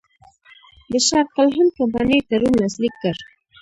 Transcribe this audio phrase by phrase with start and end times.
[0.91, 3.15] د شرق الهند کمپنۍ تړون لاسلیک کړ.